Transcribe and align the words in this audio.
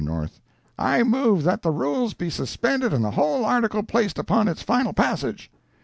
North—"I 0.03 1.03
move 1.03 1.43
that 1.43 1.61
the 1.61 1.69
rules 1.69 2.15
be 2.15 2.31
suspended 2.31 2.91
and 2.91 3.05
the 3.05 3.11
whole 3.11 3.45
article 3.45 3.83
placed 3.83 4.17
upon 4.17 4.47
its 4.47 4.63
final 4.63 4.93
passage." 4.93 5.51